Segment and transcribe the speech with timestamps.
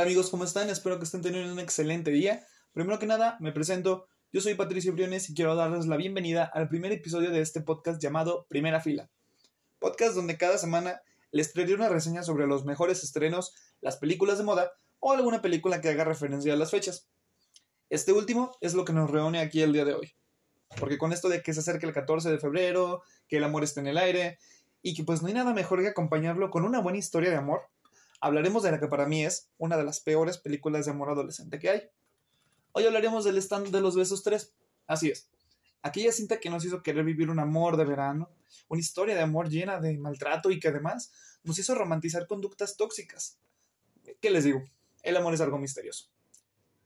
[0.00, 0.30] ¿Qué tal amigos?
[0.30, 0.70] ¿Cómo están?
[0.70, 2.46] Espero que estén teniendo un excelente día.
[2.72, 4.06] Primero que nada, me presento.
[4.32, 8.00] Yo soy Patricio Briones y quiero darles la bienvenida al primer episodio de este podcast
[8.00, 9.10] llamado Primera Fila.
[9.78, 14.44] Podcast donde cada semana les traeré una reseña sobre los mejores estrenos, las películas de
[14.44, 17.10] moda o alguna película que haga referencia a las fechas.
[17.90, 20.14] Este último es lo que nos reúne aquí el día de hoy.
[20.78, 23.80] Porque con esto de que se acerca el 14 de febrero, que el amor está
[23.80, 24.38] en el aire,
[24.80, 27.60] y que pues no hay nada mejor que acompañarlo con una buena historia de amor,
[28.20, 31.58] hablaremos de la que para mí es una de las peores películas de amor adolescente
[31.58, 31.82] que hay.
[32.72, 34.52] Hoy hablaremos del stand de los besos 3.
[34.86, 35.28] Así es.
[35.82, 38.30] Aquella cinta que nos hizo querer vivir un amor de verano,
[38.68, 41.10] una historia de amor llena de maltrato y que además
[41.42, 43.38] nos hizo romantizar conductas tóxicas.
[44.20, 44.62] ¿Qué les digo?
[45.02, 46.10] El amor es algo misterioso.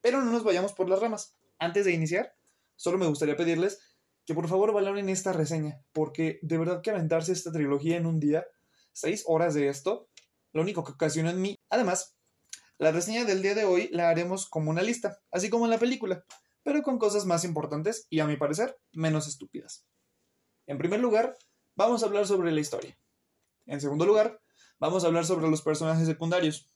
[0.01, 1.35] Pero no nos vayamos por las ramas.
[1.59, 2.37] Antes de iniciar,
[2.77, 3.81] solo me gustaría pedirles
[4.27, 8.21] que por favor valoren esta reseña, porque de verdad que aventarse esta trilogía en un
[8.21, 8.47] día,
[8.93, 10.09] seis horas de esto,
[10.55, 11.59] lo único que ocasiona en mí.
[11.69, 12.17] Además,
[12.79, 15.79] la reseña del día de hoy la haremos como una lista, así como en la
[15.79, 16.25] película,
[16.63, 19.85] pero con cosas más importantes y a mi parecer menos estúpidas.
[20.67, 21.37] En primer lugar,
[21.75, 22.97] vamos a hablar sobre la historia.
[23.67, 24.41] En segundo lugar,
[24.79, 26.71] vamos a hablar sobre los personajes secundarios.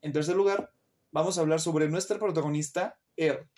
[0.00, 0.72] En tercer lugar,
[1.10, 3.48] vamos a hablar sobre nuestra protagonista, él.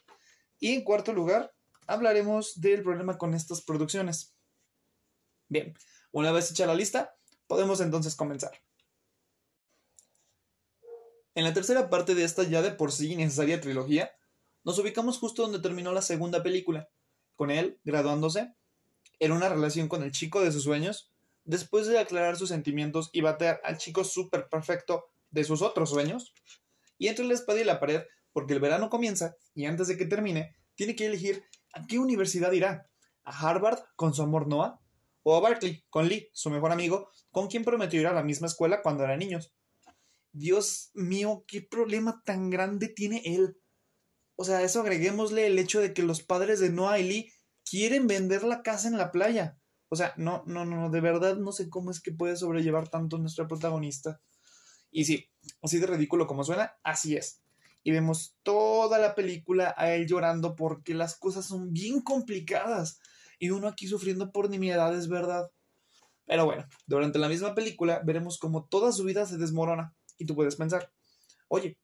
[0.58, 1.54] Y en cuarto lugar,
[1.86, 4.34] hablaremos del problema con estas producciones.
[5.48, 5.74] Bien,
[6.10, 7.14] una vez hecha la lista,
[7.46, 8.52] podemos entonces comenzar.
[11.38, 14.10] En la tercera parte de esta ya de por sí necesaria trilogía,
[14.64, 16.88] nos ubicamos justo donde terminó la segunda película,
[17.36, 18.56] con él graduándose,
[19.20, 21.12] en una relación con el chico de sus sueños,
[21.44, 26.34] después de aclarar sus sentimientos y batear al chico súper perfecto de sus otros sueños,
[26.98, 30.06] y entre la espada y la pared porque el verano comienza y antes de que
[30.06, 32.90] termine, tiene que elegir a qué universidad irá,
[33.22, 34.80] a Harvard con su amor Noah,
[35.22, 38.48] o a Berkeley con Lee, su mejor amigo, con quien prometió ir a la misma
[38.48, 39.52] escuela cuando eran niños.
[40.38, 43.56] Dios mío, qué problema tan grande tiene él.
[44.36, 47.32] O sea, eso agreguémosle el hecho de que los padres de Noah y Lee
[47.64, 49.58] quieren vender la casa en la playa.
[49.88, 53.18] O sea, no, no, no, de verdad no sé cómo es que puede sobrellevar tanto
[53.18, 54.20] nuestra protagonista.
[54.90, 55.28] Y sí,
[55.62, 57.42] así de ridículo como suena, así es.
[57.82, 63.00] Y vemos toda la película a él llorando porque las cosas son bien complicadas.
[63.38, 65.50] Y uno aquí sufriendo por nimiedades, ¿verdad?
[66.26, 69.94] Pero bueno, durante la misma película veremos cómo toda su vida se desmorona.
[70.18, 70.92] Y tú puedes pensar,
[71.48, 71.78] oye,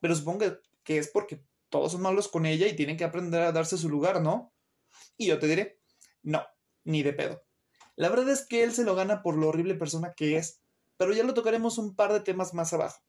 [0.00, 0.44] pero supongo
[0.84, 3.88] que es porque todos son malos con ella y tienen que aprender a darse su
[3.88, 4.52] lugar, ¿no?
[5.16, 5.78] Y yo te diré,
[6.22, 6.42] no,
[6.84, 7.42] ni de pedo.
[7.96, 10.60] La verdad es que él se lo gana por lo horrible persona que es,
[10.96, 13.02] pero ya lo tocaremos un par de temas más abajo.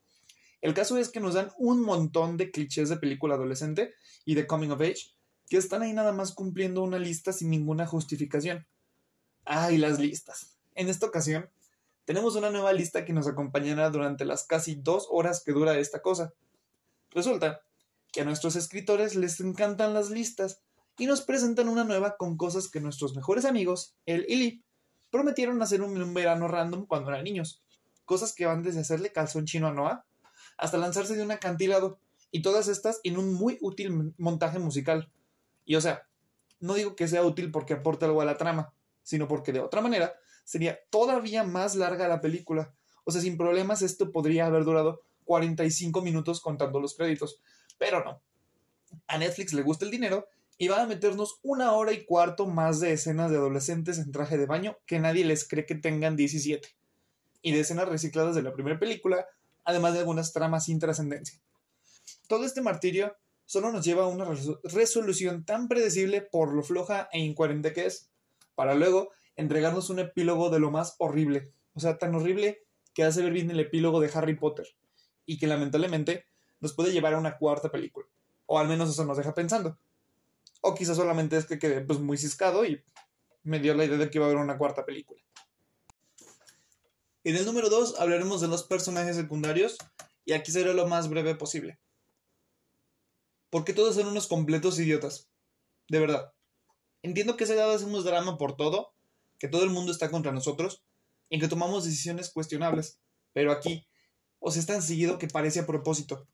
[0.61, 3.93] El caso es que nos dan un montón de clichés de película adolescente
[4.25, 5.13] y de coming of age
[5.49, 8.65] que están ahí nada más cumpliendo una lista sin ninguna justificación.
[9.45, 10.57] Ay, las listas.
[10.75, 11.49] En esta ocasión,
[12.07, 16.01] tenemos una nueva lista que nos acompañará durante las casi dos horas que dura esta
[16.01, 16.33] cosa.
[17.11, 17.63] Resulta
[18.13, 20.61] que a nuestros escritores les encantan las listas
[20.97, 24.63] y nos presentan una nueva con cosas que nuestros mejores amigos, él y Lee,
[25.11, 27.61] prometieron hacer un, verano random cuando eran niños.
[28.05, 30.05] Cosas que van desde hacerle calzón chino a Noah
[30.57, 31.99] hasta lanzarse de un acantilado,
[32.31, 35.11] y todas estas en un muy útil montaje musical.
[35.65, 36.07] Y o sea,
[36.61, 39.81] no digo que sea útil porque aporte algo a la trama, sino porque de otra
[39.81, 40.15] manera
[40.47, 42.73] sería todavía más larga la película.
[43.03, 47.41] O sea, sin problemas esto podría haber durado 45 minutos contando los créditos.
[47.77, 48.21] Pero no.
[49.07, 52.79] A Netflix le gusta el dinero y va a meternos una hora y cuarto más
[52.79, 56.69] de escenas de adolescentes en traje de baño que nadie les cree que tengan 17.
[57.41, 59.27] Y de escenas recicladas de la primera película,
[59.65, 61.41] además de algunas tramas sin trascendencia.
[62.29, 64.25] Todo este martirio solo nos lleva a una
[64.63, 68.09] resolución tan predecible por lo floja e incoherente que es,
[68.55, 73.21] para luego entregarnos un epílogo de lo más horrible, o sea, tan horrible que hace
[73.21, 74.67] ver bien el epílogo de Harry Potter,
[75.25, 76.25] y que lamentablemente
[76.59, 78.07] nos puede llevar a una cuarta película,
[78.47, 79.77] o al menos eso nos deja pensando.
[80.61, 82.83] O quizás solamente es que quedé pues, muy ciscado y
[83.43, 85.21] me dio la idea de que iba a haber una cuarta película.
[87.23, 89.77] En el número 2 hablaremos de los personajes secundarios,
[90.25, 91.79] y aquí será lo más breve posible.
[93.49, 95.29] Porque todos son unos completos idiotas.
[95.87, 96.33] De verdad.
[97.01, 98.93] Entiendo que a esa edad hacemos drama por todo,
[99.39, 100.83] que todo el mundo está contra nosotros,
[101.29, 102.99] y que tomamos decisiones cuestionables.
[103.33, 103.87] Pero aquí,
[104.39, 106.27] os es tan seguido que parece a propósito.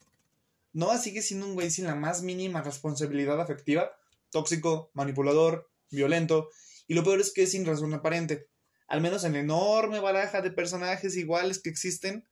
[0.74, 3.92] Noah sigue siendo un güey sin la más mínima responsabilidad afectiva,
[4.32, 6.50] tóxico, manipulador, violento,
[6.88, 8.48] y lo peor es que es sin razón aparente.
[8.88, 12.28] Al menos en la enorme baraja de personajes iguales que existen,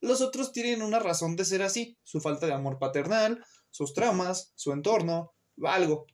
[0.00, 4.52] los otros tienen una razón de ser así, su falta de amor paternal, sus traumas,
[4.54, 5.32] su entorno,
[5.64, 6.06] algo.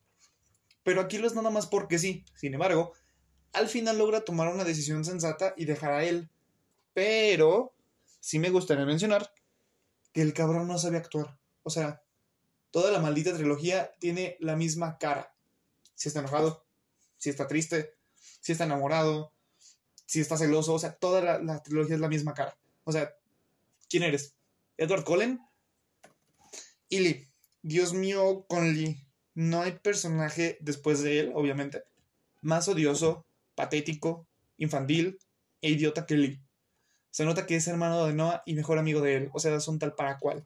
[0.84, 2.24] Pero aquí lo es nada más porque sí.
[2.34, 2.92] Sin embargo,
[3.52, 6.28] al final logra tomar una decisión sensata y dejar a él.
[6.94, 7.72] Pero,
[8.20, 9.32] sí me gustaría mencionar
[10.12, 11.38] que el cabrón no sabe actuar.
[11.62, 12.02] O sea,
[12.70, 15.34] toda la maldita trilogía tiene la misma cara.
[15.94, 16.64] Si está enojado,
[17.18, 17.94] si está triste,
[18.40, 19.32] si está enamorado,
[20.06, 22.56] si está celoso, o sea, toda la, trilogía es la misma cara.
[22.84, 23.14] O sea,
[23.88, 24.34] ¿quién eres?
[24.76, 25.40] ¿Edward Cullen?
[26.88, 27.28] Y Lee.
[27.62, 29.06] Dios mío, con Lee.
[29.34, 31.84] No hay personaje después de él, obviamente,
[32.42, 33.24] más odioso,
[33.62, 34.26] patético,
[34.58, 35.20] infantil
[35.60, 36.42] e idiota que Lee.
[37.12, 39.78] Se nota que es hermano de Noah y mejor amigo de él, o sea, son
[39.78, 40.44] tal para cual.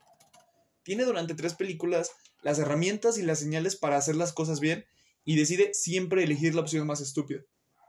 [0.83, 2.11] Tiene durante tres películas
[2.43, 4.85] las herramientas y las señales para hacer las cosas bien
[5.25, 7.41] y decide siempre elegir la opción más estúpida.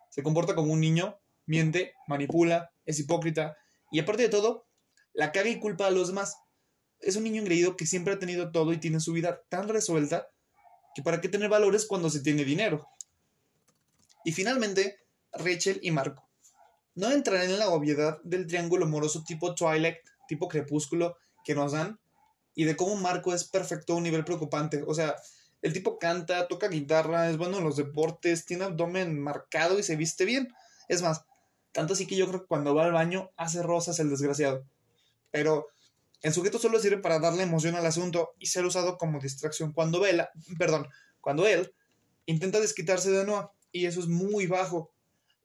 [0.10, 3.58] Se comporta como un niño, miente, manipula, es hipócrita
[3.92, 4.66] y aparte de todo,
[5.14, 6.38] la caga y culpa a los demás.
[7.02, 10.30] Es un niño engreído que siempre ha tenido todo y tiene su vida tan resuelta
[10.96, 12.88] que para qué tener valores cuando se tiene dinero.
[14.24, 14.98] Y finalmente,
[15.38, 16.28] Rachel y Marco.
[16.96, 19.98] No entrarán en la obviedad del triángulo amoroso tipo Twilight,
[20.28, 22.00] tipo crepúsculo que nos dan
[22.56, 24.84] y de cómo Marco es perfecto a un nivel preocupante.
[24.88, 25.16] O sea,
[25.62, 29.96] el tipo canta, toca guitarra, es bueno en los deportes, tiene abdomen marcado y se
[29.96, 30.52] viste bien.
[30.88, 31.24] Es más,
[31.72, 34.66] tanto así que yo creo que cuando va al baño hace rosas el desgraciado.
[35.30, 35.68] Pero
[36.24, 40.00] el sujeto solo sirve para darle emoción al asunto y ser usado como distracción cuando
[40.00, 40.88] Vela, perdón,
[41.22, 41.76] cuando él
[42.26, 44.92] intenta desquitarse de Noah y eso es muy bajo.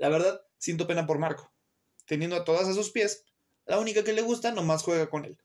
[0.03, 1.53] La verdad, siento pena por Marco.
[2.07, 3.25] Teniendo a todas a sus pies,
[3.67, 5.39] la única que le gusta nomás juega con él.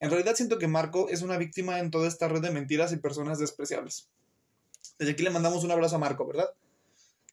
[0.00, 2.96] En realidad siento que Marco es una víctima en toda esta red de mentiras y
[2.96, 4.08] personas despreciables.
[4.98, 6.48] Desde aquí le mandamos un abrazo a Marco, ¿verdad?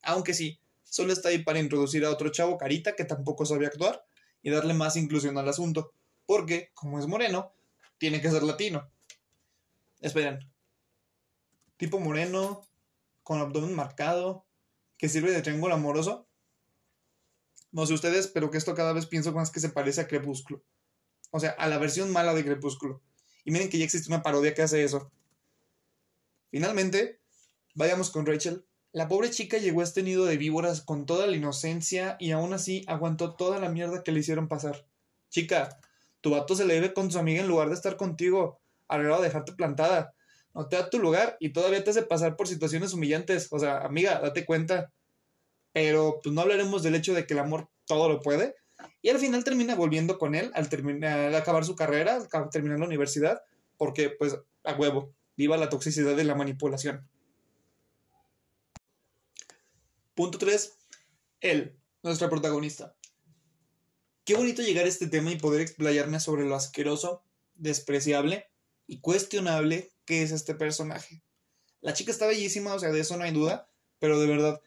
[0.02, 4.06] Aunque sí, solo está ahí para introducir a otro chavo carita que tampoco sabe actuar
[4.44, 5.94] y darle más inclusión al asunto,
[6.26, 7.54] porque, como es moreno,
[8.00, 8.92] tiene que ser latino.
[10.02, 10.40] Esperen.
[11.78, 12.68] Tipo moreno,
[13.24, 14.44] con abdomen marcado,
[14.98, 16.25] que sirve de triángulo amoroso.
[17.76, 20.64] No sé ustedes, pero que esto cada vez pienso más que se parece a Crepúsculo.
[21.32, 23.02] O sea, a la versión mala de Crepúsculo.
[23.44, 25.12] Y miren que ya existe una parodia que hace eso.
[26.52, 27.20] Finalmente,
[27.74, 28.66] vayamos con Rachel.
[28.94, 32.54] La pobre chica llegó a este nido de víboras con toda la inocencia y aún
[32.54, 34.88] así aguantó toda la mierda que le hicieron pasar.
[35.30, 35.78] Chica,
[36.22, 39.28] tu vato se le debe con su amiga en lugar de estar contigo, grado de
[39.28, 40.14] dejarte plantada.
[40.54, 43.50] No te da tu lugar y todavía te hace pasar por situaciones humillantes.
[43.52, 44.94] O sea, amiga, date cuenta.
[45.76, 48.56] Pero pues no hablaremos del hecho de que el amor todo lo puede.
[49.02, 52.86] Y al final termina volviendo con él al, terminar, acabar su carrera, al terminar la
[52.86, 53.42] universidad,
[53.76, 57.06] porque pues a huevo, viva la toxicidad de la manipulación.
[60.14, 60.78] Punto 3.
[61.42, 62.96] Él, nuestra protagonista.
[64.24, 67.22] Qué bonito llegar a este tema y poder explayarme sobre lo asqueroso,
[67.56, 68.48] despreciable
[68.88, 71.22] y cuestionable que es este personaje.
[71.82, 73.68] La chica está bellísima, o sea, de eso no hay duda,
[74.00, 74.62] pero de verdad,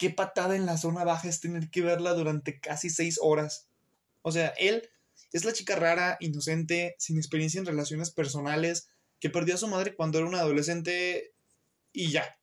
[0.00, 3.68] qué patada en la zona baja es tener que verla durante casi seis horas.
[4.22, 4.88] O sea, él
[5.30, 8.88] es la chica rara, inocente, sin experiencia en relaciones personales,
[9.20, 11.34] que perdió a su madre cuando era una adolescente
[11.92, 12.38] y ya.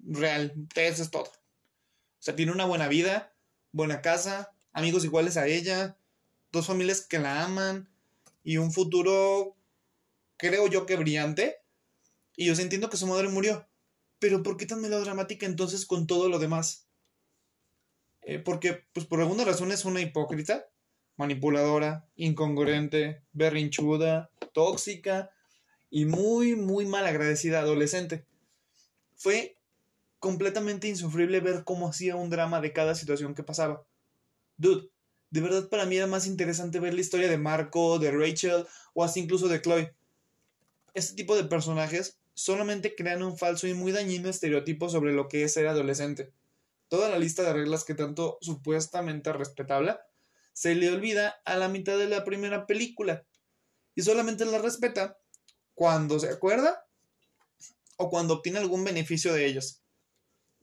[0.00, 1.30] Real, eso es todo.
[1.30, 3.32] O sea, tiene una buena vida,
[3.70, 5.96] buena casa, amigos iguales a ella,
[6.50, 7.88] dos familias que la aman
[8.42, 9.56] y un futuro,
[10.36, 11.58] creo yo que brillante.
[12.34, 13.69] Y yo entiendo que su madre murió.
[14.20, 16.86] Pero ¿por qué tan melodramática entonces con todo lo demás?
[18.22, 20.68] Eh, porque, pues por alguna razón es una hipócrita,
[21.16, 25.30] manipuladora, incongruente, berrinchuda, tóxica
[25.88, 28.26] y muy, muy mal agradecida adolescente.
[29.16, 29.56] Fue
[30.18, 33.86] completamente insufrible ver cómo hacía un drama de cada situación que pasaba.
[34.58, 34.90] Dude,
[35.30, 39.02] de verdad para mí era más interesante ver la historia de Marco, de Rachel o
[39.02, 39.94] hasta incluso de Chloe.
[40.92, 45.44] Este tipo de personajes solamente crean un falso y muy dañino estereotipo sobre lo que
[45.44, 46.32] es ser adolescente.
[46.88, 49.96] Toda la lista de reglas que tanto supuestamente respetable
[50.54, 53.26] se le olvida a la mitad de la primera película
[53.94, 55.18] y solamente la respeta
[55.74, 56.86] cuando se acuerda
[57.96, 59.82] o cuando obtiene algún beneficio de ellos.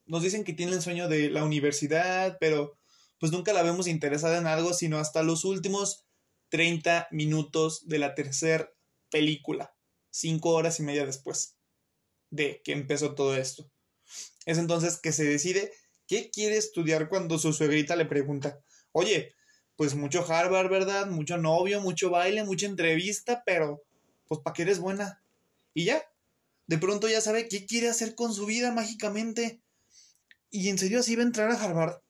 [0.07, 2.79] Nos dicen que tiene el sueño de la universidad, pero
[3.19, 6.07] pues nunca la vemos interesada en algo sino hasta los últimos
[6.49, 8.71] 30 minutos de la tercera
[9.11, 9.75] película,
[10.09, 11.56] cinco horas y media después
[12.29, 13.69] de que empezó todo esto.
[14.45, 15.71] Es entonces que se decide
[16.07, 18.59] qué quiere estudiar cuando su suegrita le pregunta,
[18.91, 19.35] oye,
[19.75, 21.07] pues mucho Harvard, ¿verdad?
[21.07, 23.83] Mucho novio, mucho baile, mucha entrevista, pero
[24.27, 25.21] pues ¿para qué eres buena?
[25.73, 26.03] Y ya,
[26.65, 29.61] de pronto ya sabe qué quiere hacer con su vida mágicamente.
[30.49, 32.01] Y en serio así va a entrar a Harvard.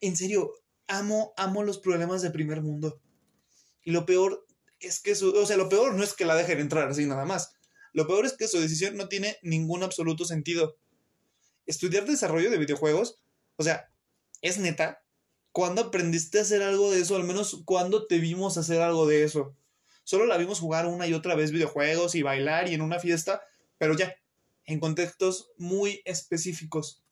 [0.00, 0.52] En serio,
[0.86, 3.00] amo, amo los problemas de primer mundo.
[3.84, 4.44] Y lo peor
[4.80, 7.24] es que su, o sea, lo peor no es que la dejen entrar así nada
[7.24, 7.53] más.
[7.94, 10.76] Lo peor es que su decisión no tiene ningún absoluto sentido.
[11.64, 13.20] Estudiar desarrollo de videojuegos,
[13.56, 13.88] o sea,
[14.42, 15.02] es neta.
[15.52, 17.14] ¿Cuándo aprendiste a hacer algo de eso?
[17.14, 19.56] Al menos, ¿cuándo te vimos hacer algo de eso?
[20.02, 23.40] Solo la vimos jugar una y otra vez videojuegos y bailar y en una fiesta,
[23.78, 24.16] pero ya,
[24.66, 27.04] en contextos muy específicos.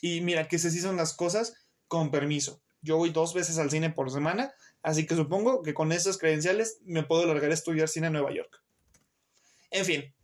[0.00, 2.62] Y mira, que se son las cosas con permiso.
[2.80, 6.78] Yo voy dos veces al cine por semana, así que supongo que con esas credenciales
[6.82, 8.62] me puedo largar a estudiar cine en Nueva York.
[9.70, 10.14] En fin,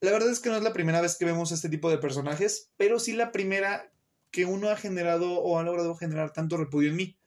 [0.00, 2.70] la verdad es que no es la primera vez que vemos este tipo de personajes,
[2.76, 3.92] pero sí la primera
[4.30, 7.18] que uno ha generado o ha logrado generar tanto repudio en mí.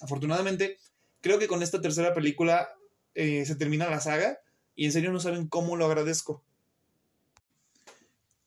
[0.00, 0.78] Afortunadamente,
[1.20, 2.70] creo que con esta tercera película
[3.14, 4.40] eh, se termina la saga
[4.74, 6.42] y en serio no saben cómo lo agradezco.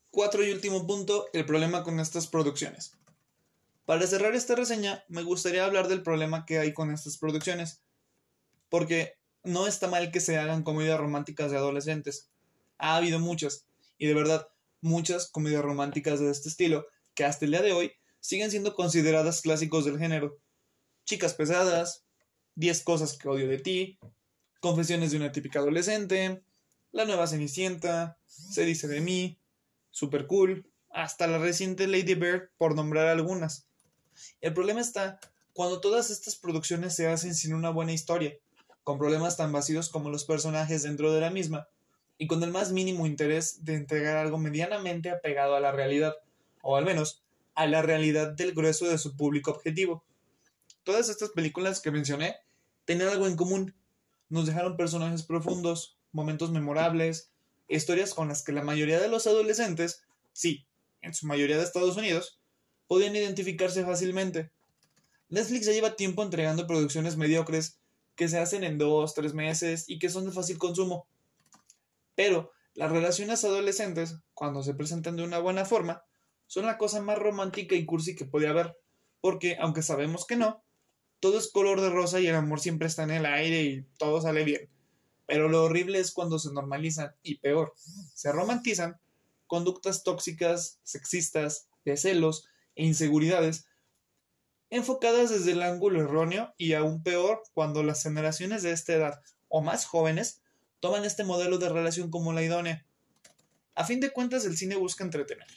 [0.10, 2.98] Cuatro y último punto, el problema con estas producciones.
[3.86, 7.82] Para cerrar esta reseña, me gustaría hablar del problema que hay con estas producciones.
[8.70, 12.30] Porque no está mal que se hagan comedias románticas de adolescentes.
[12.82, 13.68] Ha habido muchas,
[14.00, 14.48] y de verdad,
[14.82, 19.42] muchas comedias románticas de este estilo, que hasta el día de hoy siguen siendo consideradas
[19.42, 20.40] clásicos del género.
[21.06, 22.06] Chicas pesadas,
[22.56, 24.00] 10 cosas que odio de ti,
[24.62, 26.44] Confesiones de una típica adolescente,
[26.92, 29.38] La nueva Cenicienta, Se dice de mí,
[29.92, 33.68] Super cool, hasta la reciente Lady Bird, por nombrar algunas.
[34.40, 35.20] El problema está
[35.54, 38.36] cuando todas estas producciones se hacen sin una buena historia,
[38.84, 41.68] con problemas tan vacíos como los personajes dentro de la misma,
[42.22, 46.14] y con el más mínimo interés de entregar algo medianamente apegado a la realidad,
[46.62, 47.24] o al menos
[47.56, 50.04] a la realidad del grueso de su público objetivo.
[50.84, 52.36] Todas estas películas que mencioné
[52.86, 53.74] tenían algo en común.
[54.30, 57.32] Nos dejaron personajes profundos, momentos memorables,
[57.68, 60.68] historias con las que la mayoría de los adolescentes, sí,
[61.02, 62.40] en su mayoría de Estados Unidos,
[62.86, 64.52] podían identificarse fácilmente.
[65.30, 67.80] Netflix ya lleva tiempo entregando producciones mediocres
[68.16, 71.08] que se hacen en dos, tres meses y que son de fácil consumo.
[72.16, 76.04] Pero las relaciones adolescentes, cuando se presentan de una buena forma,
[76.48, 78.78] son la cosa más romántica y cursi que puede haber,
[79.22, 80.64] porque, aunque sabemos que no,
[81.20, 84.22] todo es color de rosa y el amor siempre está en el aire y todo
[84.22, 84.70] sale bien.
[85.26, 87.74] Pero lo horrible es cuando se normalizan y peor,
[88.16, 89.00] se romantizan
[89.48, 93.66] conductas tóxicas, sexistas, de celos e inseguridades
[94.70, 99.62] enfocadas desde el ángulo erróneo y aún peor cuando las generaciones de esta edad o
[99.62, 100.42] más jóvenes
[100.82, 102.86] toman este modelo de relación como la idónea.
[103.76, 105.48] A fin de cuentas el cine busca entretener.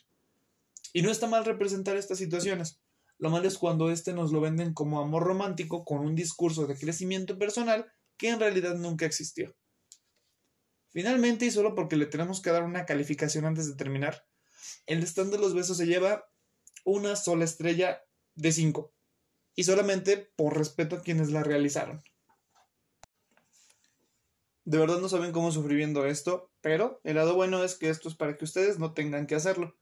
[0.92, 2.78] Y no está mal representar estas situaciones.
[3.18, 6.76] Lo malo es cuando este nos lo venden como amor romántico con un discurso de
[6.76, 9.56] crecimiento personal que en realidad nunca existió.
[10.90, 14.26] Finalmente, y solo porque le tenemos que dar una calificación antes de terminar,
[14.86, 16.24] el stand de los besos se lleva
[16.84, 18.04] una sola estrella
[18.36, 18.94] de 5.
[19.56, 22.02] Y solamente por respeto a quienes la realizaron.
[24.64, 28.08] De verdad no saben cómo sufrí viendo esto, pero el lado bueno es que esto
[28.08, 29.76] es para que ustedes no tengan que hacerlo.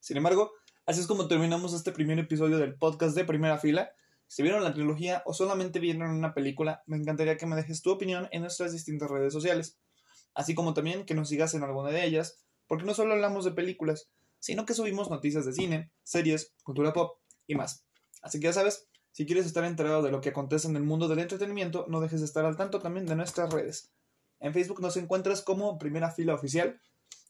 [0.00, 0.52] Sin embargo,
[0.86, 3.90] así es como terminamos este primer episodio del podcast de primera fila.
[4.28, 7.90] Si vieron la trilogía o solamente vieron una película, me encantaría que me dejes tu
[7.90, 9.78] opinión en nuestras distintas redes sociales
[10.36, 13.52] así como también que nos sigas en alguna de ellas, porque no solo hablamos de
[13.52, 17.84] películas, sino que subimos noticias de cine, series, cultura pop y más.
[18.22, 21.08] Así que ya sabes, si quieres estar enterado de lo que acontece en el mundo
[21.08, 23.90] del entretenimiento, no dejes de estar al tanto también de nuestras redes.
[24.46, 26.80] En Facebook nos encuentras como Primera Fila Oficial,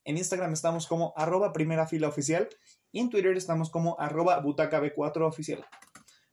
[0.04, 2.46] en Instagram estamos como arroba Primera Fila Oficial
[2.92, 5.64] y en Twitter estamos como arroba Butaca B4 Oficial.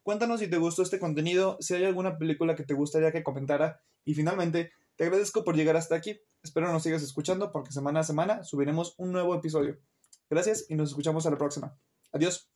[0.01, 3.79] Cuéntanos si te gustó este contenido, si hay alguna película que te gustaría que comentara
[4.03, 6.19] y finalmente te agradezco por llegar hasta aquí.
[6.43, 9.79] Espero nos sigas escuchando porque semana a semana subiremos un nuevo episodio.
[10.29, 11.77] Gracias y nos escuchamos a la próxima.
[12.11, 12.49] Adiós.